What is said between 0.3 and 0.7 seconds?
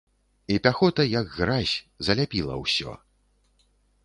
І